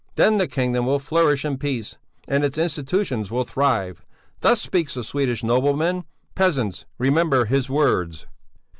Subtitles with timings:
[0.15, 4.03] Then the kingdom will flourish in peace and its institutions will thrive.
[4.39, 6.05] Thus speaks a Swedish nobleman!
[6.33, 8.25] Peasants, remember his words!"